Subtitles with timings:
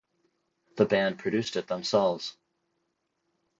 [0.77, 2.35] The band produced it themselves.